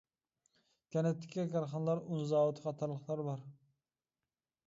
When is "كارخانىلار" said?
1.51-2.01